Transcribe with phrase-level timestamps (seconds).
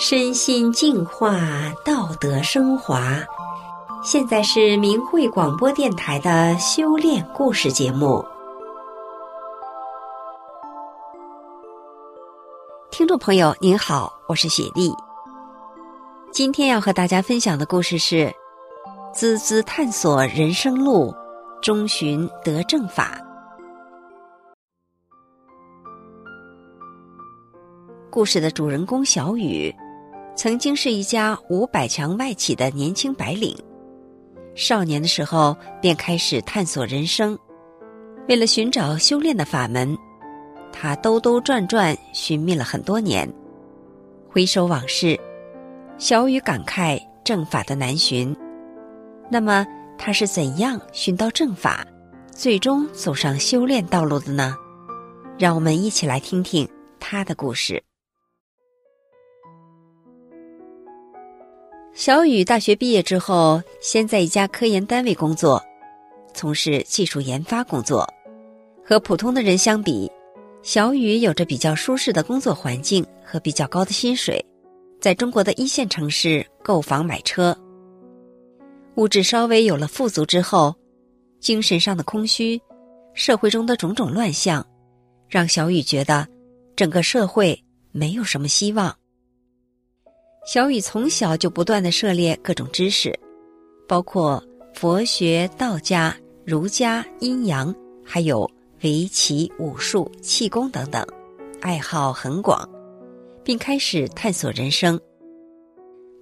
[0.00, 1.40] 身心净化，
[1.84, 3.18] 道德升华。
[4.04, 8.24] 现在是明慧广播电台的修炼故事节目。
[12.92, 14.94] 听众朋友您好，我是雪莉。
[16.30, 18.32] 今天要和大家分享的故事是：
[19.12, 21.12] 孜孜探索人生路，
[21.60, 23.20] 终寻得正法。
[28.08, 29.74] 故事的主人公小雨。
[30.38, 33.58] 曾经是一家五百强外企的年轻白领，
[34.54, 37.36] 少年的时候便开始探索人生。
[38.28, 39.98] 为了寻找修炼的法门，
[40.72, 43.28] 他兜兜转转寻觅了很多年。
[44.30, 45.18] 回首往事，
[45.98, 48.32] 小雨感慨正法的难寻。
[49.28, 49.66] 那么
[49.98, 51.84] 他是怎样寻到正法，
[52.30, 54.54] 最终走上修炼道路的呢？
[55.36, 56.68] 让我们一起来听听
[57.00, 57.82] 他的故事。
[61.98, 65.60] 小雨大学毕业之后，先在一家科研单位工作，
[66.32, 68.08] 从事技术研发工作。
[68.86, 70.08] 和普通的人相比，
[70.62, 74.40] 小雨有着比较舒适的工作环境和比较高的薪水，
[75.00, 77.58] 在中国的一线城市购房买车。
[78.94, 80.72] 物质稍微有了富足之后，
[81.40, 82.62] 精神上的空虚，
[83.12, 84.64] 社会中的种种乱象，
[85.28, 86.28] 让小雨觉得
[86.76, 88.96] 整个社会没有什么希望。
[90.50, 93.20] 小雨从小就不断地涉猎各种知识，
[93.86, 98.50] 包括佛学、道家、儒家、阴阳，还有
[98.82, 101.06] 围棋、武术、气功等等，
[101.60, 102.66] 爱好很广，
[103.44, 104.98] 并开始探索人生。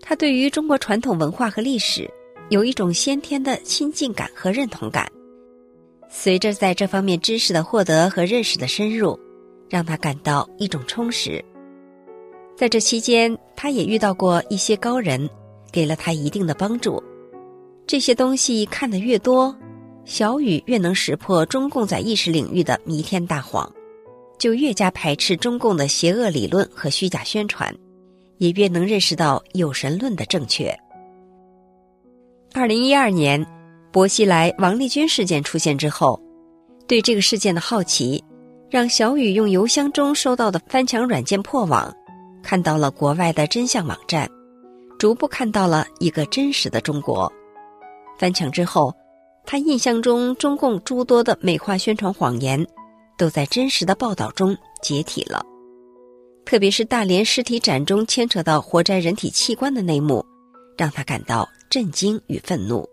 [0.00, 2.10] 他对于中国传统文化和历史
[2.48, 5.12] 有一种先天的亲近感和认同感。
[6.08, 9.20] 随着在这方面知识的获得和认识的深入，
[9.68, 11.44] 让他感到一种充实。
[12.56, 15.28] 在这期间，他也遇到过一些高人，
[15.72, 17.02] 给了他一定的帮助。
[17.86, 19.54] 这些东西看得越多，
[20.04, 23.70] 小雨越能识破中共在意识领域的弥天大谎，
[24.38, 27.74] 就越加排斥中共的邪恶理论和虚假宣传，
[28.38, 30.72] 也越能认识到有神论的正确。
[32.52, 33.44] 二零一二年，
[33.90, 36.20] 薄熙来王立军事件出现之后，
[36.86, 38.22] 对这个事件的好奇，
[38.70, 41.92] 让小雨用邮箱中收到的翻墙软件破网。
[42.44, 44.30] 看到了国外的真相网站，
[44.98, 47.32] 逐步看到了一个真实的中国。
[48.18, 48.94] 翻墙之后，
[49.46, 52.64] 他印象中中共诸多的美化宣传谎言，
[53.16, 55.42] 都在真实的报道中解体了。
[56.44, 60.24] 特别是大连尸体展中牵扯到活摘人体器官的内幕，
[60.76, 62.86] 让他感到震惊与愤怒。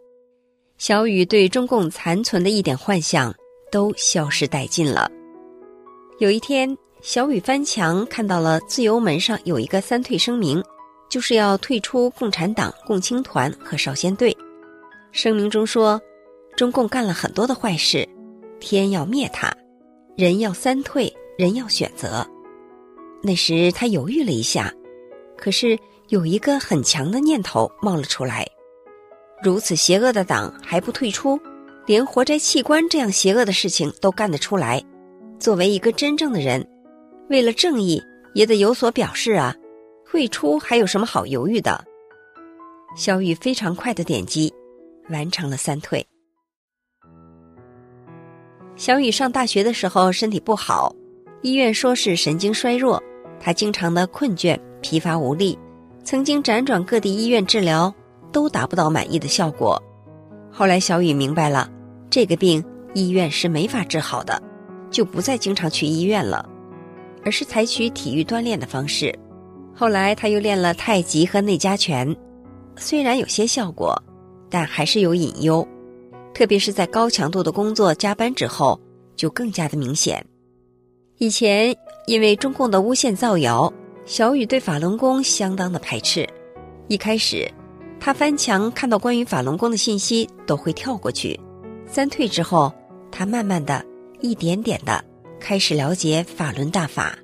[0.78, 3.35] 小雨对中共残存的一点幻想
[3.69, 5.11] 都消失殆尽了。
[6.19, 6.75] 有一天。
[7.01, 10.63] 小雨翻墙看到了自由门上有一个三退声明，
[11.09, 14.35] 就是要退出共产党、共青团和少先队。
[15.11, 16.00] 声明中说，
[16.56, 18.07] 中共干了很多的坏事，
[18.59, 19.51] 天要灭他，
[20.16, 22.23] 人要三退，人要选择。
[23.23, 24.72] 那时他犹豫了一下，
[25.35, 25.75] 可是
[26.09, 28.45] 有一个很强的念头冒了出来：
[29.41, 31.40] 如此邪恶的党还不退出，
[31.88, 34.79] 连活摘器官这样邪恶的事情都干得出来。
[35.40, 36.63] 作为一个真正的人。
[37.31, 38.03] 为了正义，
[38.33, 39.55] 也得有所表示啊！
[40.05, 41.81] 退出还有什么好犹豫的？
[42.97, 44.53] 小雨非常快的点击，
[45.09, 46.05] 完成了三退。
[48.75, 50.93] 小雨上大学的时候身体不好，
[51.41, 53.01] 医院说是神经衰弱，
[53.39, 55.57] 他经常的困倦、疲乏无力，
[56.03, 57.95] 曾经辗转各地医院治疗，
[58.33, 59.81] 都达不到满意的效果。
[60.51, 61.71] 后来小雨明白了，
[62.09, 62.61] 这个病
[62.93, 64.43] 医院是没法治好的，
[64.89, 66.49] 就不再经常去医院了。
[67.23, 69.17] 而是采取体育锻炼的方式，
[69.73, 72.15] 后来他又练了太极和内家拳，
[72.75, 73.95] 虽然有些效果，
[74.49, 75.67] 但还是有隐忧，
[76.33, 78.79] 特别是在高强度的工作加班之后，
[79.16, 80.25] 就更加的明显。
[81.17, 81.75] 以前
[82.07, 83.72] 因为中共的诬陷造谣，
[84.05, 86.28] 小雨对法轮功相当的排斥。
[86.87, 87.49] 一开始，
[87.99, 91.40] 他翻墙看到关于法轮功的信息都会跳过去。
[91.85, 92.73] 三退之后，
[93.11, 93.85] 他慢慢的
[94.19, 95.03] 一点点的。
[95.41, 97.17] 开始了解法轮大法，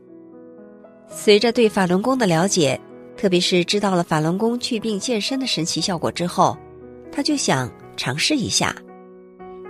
[1.08, 2.78] 随着对法轮功的了解，
[3.16, 6.58] 特别是知道了法轮功祛病健身的神奇效果之后，
[7.12, 8.76] 他就想尝试一下。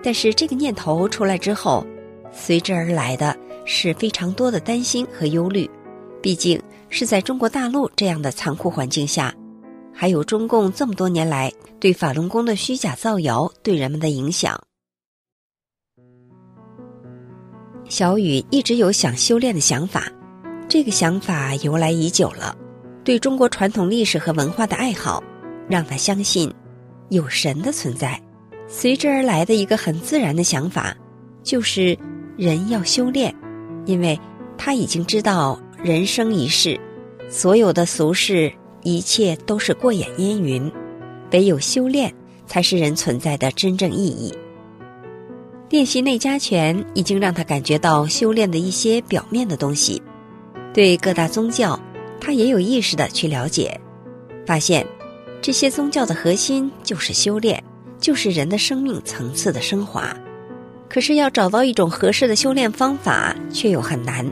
[0.02, 1.86] 但是这个念头出来之后，
[2.32, 5.70] 随之而来的是非常多的担心和忧虑。
[6.22, 6.60] 毕竟
[6.90, 9.34] 是在中国大陆这样的残酷环境下，
[9.94, 14.60] 还有中共这么多年来对法轮功的虚假造谣对人们的影响。
[17.90, 20.12] 小雨一直有想修炼的想法，
[20.68, 22.56] 这个想法由来已久了。
[23.04, 25.24] 对中国传统历史和文化的爱好，
[25.70, 26.54] 让他相信
[27.10, 28.22] 有神的存在。
[28.68, 30.94] 随之而来的一个很自然的想法，
[31.44, 31.98] 就是
[32.36, 33.34] 人要修炼，
[33.86, 34.20] 因为
[34.58, 36.78] 他已经知道人生一世，
[37.30, 38.52] 所有的俗事
[38.84, 40.70] 一切都是过眼烟云，
[41.32, 42.14] 唯有修炼
[42.46, 44.34] 才是人存在的真正意义。
[45.70, 50.02] 练习内家拳已经让他感觉到修炼的一些表面的东西，
[50.74, 51.78] 对各大宗教，
[52.22, 53.78] 他也有意识地去了解，
[54.46, 54.88] 发现
[55.42, 57.62] 这些宗教的核心就是修炼，
[58.00, 60.16] 就是人的生命层次的升华。
[60.88, 64.26] 可是要找到一种合适的修炼方法，却又很难。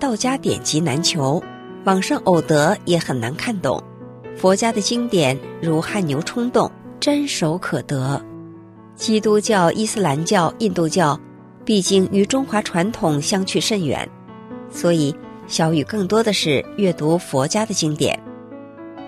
[0.00, 1.42] 道家典籍难求，
[1.84, 3.82] 网上偶得也很难看懂。
[4.34, 8.18] 佛家的经典如汗牛充栋，沾手可得。
[8.98, 11.18] 基督教、伊斯兰教、印度教，
[11.64, 14.06] 毕竟与中华传统相去甚远，
[14.68, 15.14] 所以
[15.46, 18.18] 小雨更多的是阅读佛家的经典。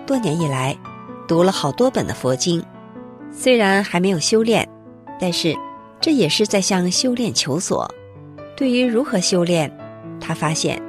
[0.07, 0.75] 多年以来，
[1.27, 2.63] 读了好多本的佛经，
[3.31, 4.65] 虽然还没有修炼，
[5.19, 5.53] 但是
[5.99, 7.85] 这也是在向修炼求索。
[8.55, 9.69] 对于如何修炼，
[10.21, 10.81] 他发现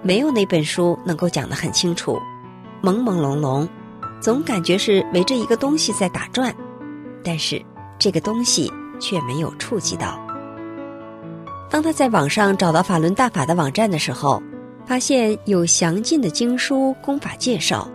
[0.00, 2.20] 没有哪本书能够讲得很清楚，
[2.80, 3.68] 朦朦胧胧，
[4.20, 6.54] 总感觉是围着一个东西在打转，
[7.24, 7.60] 但是。
[8.04, 8.70] 这个东西
[9.00, 10.20] 却没有触及到。
[11.70, 14.42] 当他在网上找到法轮大法的网站的时候，
[14.84, 17.88] 发现有详尽的经书功法介绍。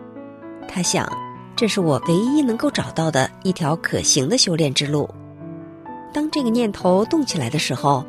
[0.68, 1.08] 他想，
[1.56, 5.08] 这是我唯一能够找到的一条可行的修炼之路。
[6.12, 8.04] 当这个念头动起来的时候，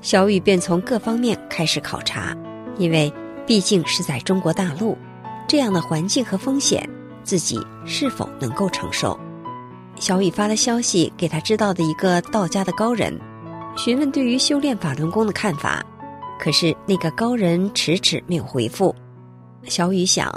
[0.00, 2.32] 小雨便从各方面开始考察，
[2.78, 3.12] 因为
[3.44, 4.96] 毕竟是在中国大陆，
[5.48, 6.88] 这样的环境和风险，
[7.24, 9.18] 自己是否能够承受？
[10.00, 13.16] 小雨发了消息给他知道的一个道家的高人，
[13.76, 15.84] 询问对于修炼法轮功的看法。
[16.38, 18.96] 可是那个高人迟迟没有回复。
[19.64, 20.32] 小雨想，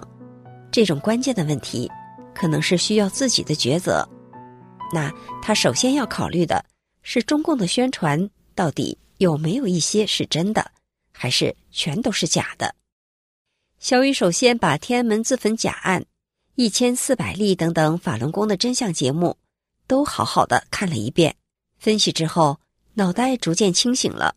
[0.69, 1.89] 这种关键的问题，
[2.36, 4.06] 可能是需要自己的抉择。
[4.92, 5.10] 那
[5.42, 6.65] 他首先要考虑的
[7.01, 10.71] 是，中共的宣传到底有没有一些是真的，
[11.13, 12.75] 还是全都是假的？
[13.80, 16.04] 小雨首先把天安门自焚假案、
[16.56, 19.38] 一千四百例等等法轮功的真相节目。
[19.94, 21.36] 都好好的看了一遍，
[21.78, 22.57] 分析之后，
[22.95, 24.34] 脑袋逐渐清醒了。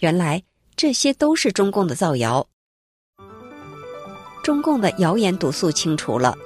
[0.00, 0.42] 原来
[0.76, 2.46] 这些都是中共的造谣，
[4.42, 6.36] 中共的谣言毒素清除了，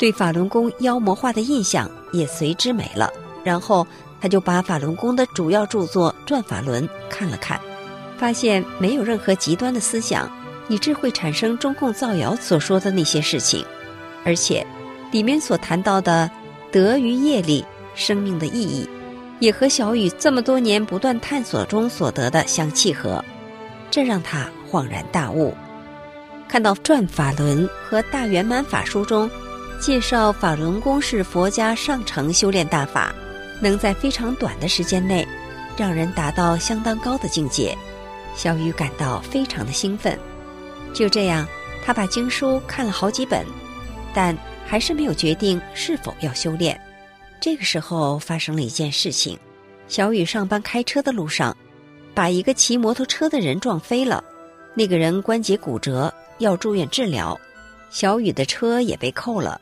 [0.00, 3.08] 对法轮功妖魔化的印象也随之没了。
[3.44, 3.86] 然后
[4.20, 7.60] 他就把法轮功的主要著作《转法轮》看了看，
[8.18, 10.28] 发现没有任何极端的思想，
[10.68, 13.64] 以致会产生中共造谣所说的那些事情，
[14.24, 14.66] 而且
[15.12, 16.28] 里面所谈到的
[16.72, 17.64] 德与业力。
[17.98, 18.88] 生命的意义，
[19.40, 23.22] 也和小雨这么多年不断探索中所得的相契合，
[23.90, 25.52] 这让他恍然大悟。
[26.48, 29.28] 看到《转法轮》和《大圆满法书》中
[29.80, 33.12] 介绍法轮功是佛家上乘修炼大法，
[33.60, 35.26] 能在非常短的时间内
[35.76, 37.76] 让人达到相当高的境界，
[38.34, 40.18] 小雨感到非常的兴奋。
[40.94, 41.46] 就这样，
[41.84, 43.44] 他把经书看了好几本，
[44.14, 44.34] 但
[44.64, 46.80] 还是没有决定是否要修炼。
[47.48, 49.38] 这个时候发生了一件事情，
[49.88, 51.56] 小雨上班开车的路上，
[52.12, 54.22] 把一个骑摩托车的人撞飞了，
[54.74, 57.40] 那个人关节骨折要住院治疗，
[57.88, 59.58] 小雨的车也被扣了。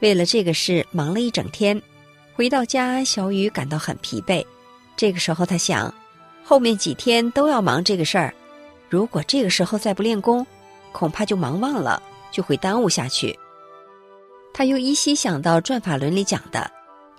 [0.00, 1.78] 为了这个事忙了一整天，
[2.32, 4.42] 回到家小雨感到很疲惫。
[4.96, 5.94] 这个时候他想，
[6.42, 8.32] 后面几天都要忙这个事儿，
[8.88, 10.44] 如果这个时候再不练功，
[10.90, 13.38] 恐怕就忙忘了，就会耽误下去。
[14.54, 16.70] 他又依稀想到《转法轮》里讲的。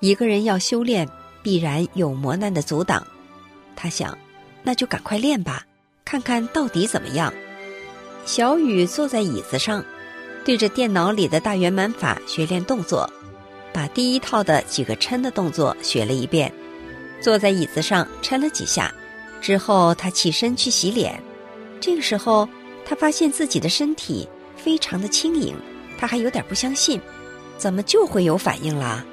[0.05, 1.09] 一个人要修炼，
[1.41, 3.03] 必然有磨难的阻挡。
[3.75, 4.15] 他想，
[4.61, 5.65] 那就赶快练吧，
[6.05, 7.33] 看看到底怎么样。
[8.23, 9.83] 小雨坐在椅子上，
[10.43, 13.11] 对着电脑里的大圆满法学练动作，
[13.73, 16.53] 把第一套的几个抻的动作学了一遍。
[17.19, 18.93] 坐在椅子上抻了几下，
[19.41, 21.19] 之后他起身去洗脸。
[21.81, 22.47] 这个时候，
[22.85, 25.55] 他发现自己的身体非常的轻盈，
[25.97, 27.01] 他还有点不相信，
[27.57, 29.03] 怎么就会有反应了？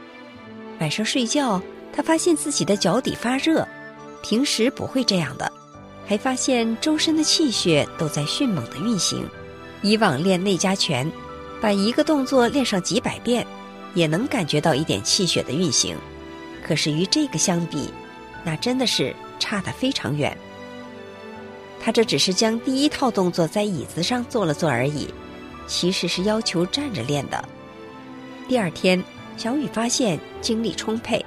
[0.81, 1.63] 晚上睡觉，
[1.93, 3.67] 他发现自己的脚底发热，
[4.23, 5.53] 平时不会这样的，
[6.07, 9.25] 还发现周身的气血都在迅猛的运行。
[9.83, 11.11] 以往练内家拳，
[11.61, 13.47] 把一个动作练上几百遍，
[13.95, 15.97] 也能感觉到一点气血的运行。
[16.67, 17.93] 可是与这个相比，
[18.45, 20.37] 那真的是差得非常远。
[21.81, 25.09] 他这只是将第一套动作在椅子上做了做而已，
[25.67, 27.45] 其实是要求站着练的。
[28.49, 29.03] 第二天。
[29.37, 31.25] 小雨发现精力充沛，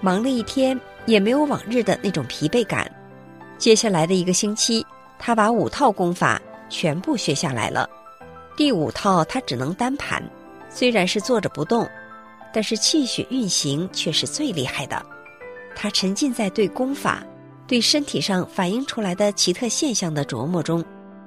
[0.00, 2.90] 忙了一天也没有往日的那种疲惫感。
[3.58, 4.86] 接下来的一个星期，
[5.18, 7.88] 他把五套功法全部学下来了。
[8.56, 10.22] 第五套他只能单盘，
[10.70, 11.88] 虽然是坐着不动，
[12.52, 15.04] 但是气血运行却是最厉害的。
[15.74, 17.22] 他沉浸在对功法、
[17.66, 20.84] 对身体上反映出来的奇特现象的琢磨中，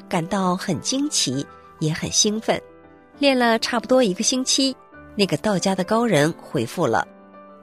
[0.09, 1.45] 感到很惊奇，
[1.79, 2.61] 也很兴奋。
[3.19, 4.75] 练了差不多一个星期，
[5.15, 7.07] 那个道家的高人回复了，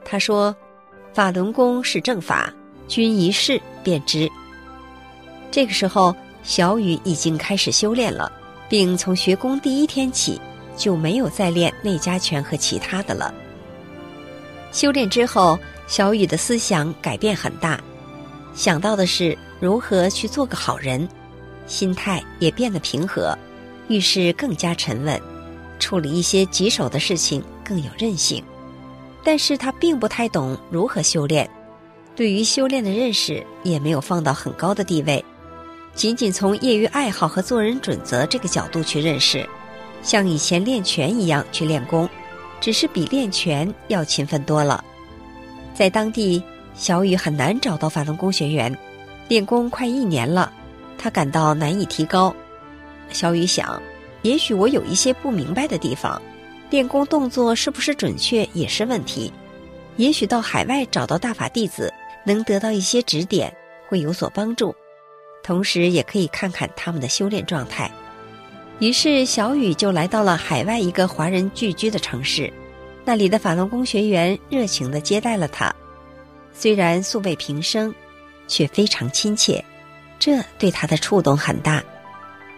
[0.05, 0.55] 他说
[1.13, 2.53] ：“法轮功是正法，
[2.87, 4.29] 君一试便知。”
[5.51, 8.31] 这个时候，小雨已经开始修炼了。
[8.69, 10.39] 并从学功第一天起
[10.77, 13.33] 就没有再练内家拳和其他的了。
[14.71, 17.81] 修炼之后，小雨的思想改变很大，
[18.53, 21.09] 想到的是如何去做个好人，
[21.65, 23.35] 心态也变得平和，
[23.87, 25.19] 遇事更加沉稳，
[25.79, 28.43] 处理一些棘手的事情更有韧性。
[29.23, 31.49] 但是他并不太懂如何修炼，
[32.15, 35.23] 对于修炼的认识也没有放到很高的地位。
[35.93, 39.47] 仅仅从业余爱好和做人准则这个角度去认识，
[40.01, 42.07] 像以前练拳一样去练功，
[42.61, 44.83] 只是比练拳要勤奋多了。
[45.73, 46.41] 在当地，
[46.75, 48.75] 小雨很难找到法轮功学员，
[49.27, 50.51] 练功快一年了，
[50.97, 52.33] 他感到难以提高。
[53.09, 53.81] 小雨想，
[54.21, 56.21] 也许我有一些不明白的地方，
[56.69, 59.31] 练功动作是不是准确也是问题。
[59.97, 61.93] 也许到海外找到大法弟子，
[62.25, 63.53] 能得到一些指点，
[63.87, 64.75] 会有所帮助。
[65.41, 67.89] 同时也可以看看他们的修炼状态，
[68.79, 72.51] 于是小雨就来到了海外一个华人聚居的城市，
[73.05, 75.73] 那里的法轮功学员热情地接待了他，
[76.53, 77.95] 虽然素未平生，
[78.47, 79.63] 却非常亲切，
[80.19, 81.81] 这对他的触动很大。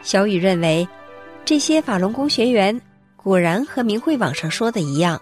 [0.04, 0.88] 小雨认为，
[1.44, 2.80] 这些法轮功学员
[3.18, 5.22] 果然和明慧网上说的一样，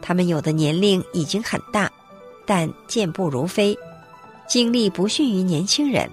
[0.00, 1.90] 他们有的年龄已经很大，
[2.46, 3.76] 但健步如飞，
[4.46, 6.08] 精力不逊于年轻人。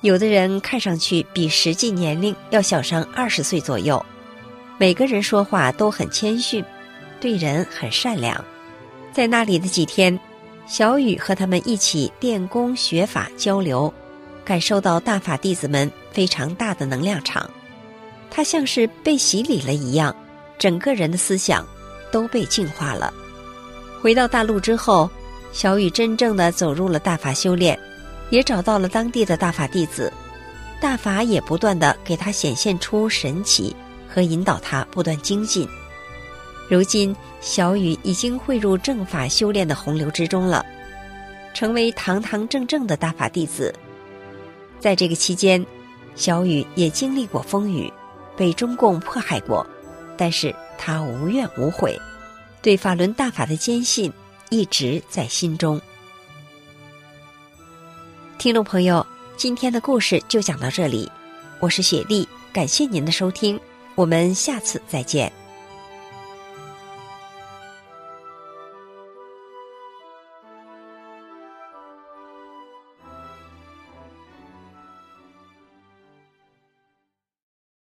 [0.00, 4.04] 有的人看上去比实际年龄要小上二十岁左右，
[4.78, 6.64] 每个人说话都很谦逊，
[7.20, 8.42] 对人很善良。
[9.12, 10.18] 在那里的几天，
[10.66, 13.92] 小雨和他们一起练功学法交流，
[14.44, 17.48] 感受到大法弟子们非常大的能量场，
[18.30, 20.14] 他像是被洗礼了一样，
[20.58, 21.66] 整个人的思想
[22.10, 23.12] 都被净化了。
[24.00, 25.10] 回到大陆之后，
[25.52, 27.78] 小雨真正的走入了大法修炼。
[28.30, 30.12] 也找到了当地的大法弟子，
[30.80, 33.72] 大法也不断地给他显现出神奇
[34.08, 35.68] 和引导他不断精进。
[36.68, 40.66] 如今，小雨已经汇入正法修炼的洪流之中了，
[41.54, 43.72] 成为堂堂正正的大法弟子。
[44.80, 45.64] 在这个期间，
[46.16, 47.92] 小雨也经历过风雨，
[48.36, 49.66] 被中共迫害过，
[50.16, 51.98] 但是他无怨无悔，
[52.62, 54.12] 对法轮大法的坚信
[54.50, 55.80] 一直在心中。
[58.38, 59.04] 听众朋友，
[59.36, 61.10] 今天的故事就讲到这里，
[61.58, 63.58] 我是雪莉，感谢您的收听，
[63.94, 65.32] 我们下次再见。